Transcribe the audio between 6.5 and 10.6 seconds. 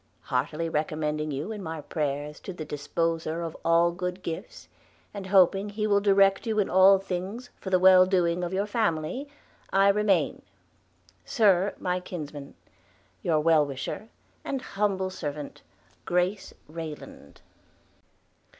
in all thinges for the well doing of your famely, I remaine,